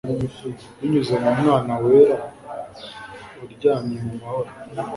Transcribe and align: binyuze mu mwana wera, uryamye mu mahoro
binyuze 0.79 1.13
mu 1.23 1.31
mwana 1.39 1.73
wera, 1.83 2.17
uryamye 3.43 3.97
mu 4.05 4.13
mahoro 4.21 4.49